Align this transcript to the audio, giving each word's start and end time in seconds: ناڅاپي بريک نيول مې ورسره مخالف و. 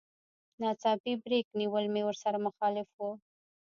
ناڅاپي 0.59 1.13
بريک 1.23 1.45
نيول 1.59 1.85
مې 1.93 2.01
ورسره 2.05 2.37
مخالف 2.47 2.87
و. 2.97 2.99